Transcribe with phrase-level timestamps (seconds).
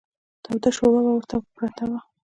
[0.43, 1.99] توده شوروا به ورته پرته وه.